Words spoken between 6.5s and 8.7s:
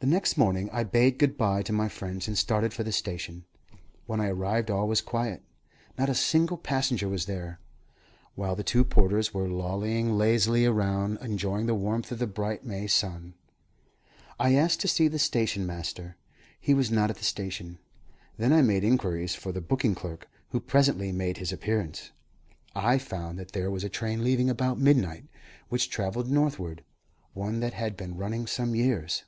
passenger was there, while the